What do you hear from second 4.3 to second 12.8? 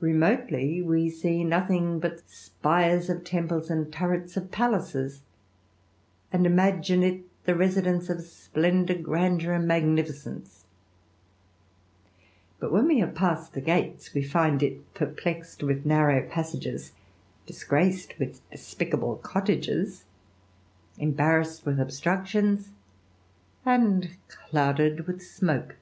of palaces, and imagine it the resideni splendour, grandeur, and magnificence \ but,